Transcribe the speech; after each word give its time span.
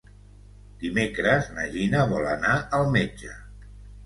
Dimecres 0.83 1.49
na 1.57 1.67
Gina 1.75 2.01
vol 2.15 2.27
anar 2.33 2.55
al 2.79 2.89
metge. 2.97 3.37